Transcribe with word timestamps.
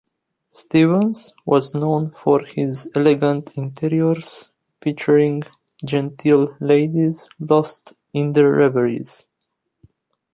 Stevens 0.51 1.31
was 1.45 1.75
known 1.75 2.09
for 2.09 2.43
his 2.43 2.89
"elegant 2.95 3.51
interiors 3.55 4.49
featuring 4.81 5.43
genteel 5.85 6.57
ladies 6.59 7.29
lost 7.39 7.93
in 8.11 8.31
their 8.31 8.49
reveries". 8.49 9.27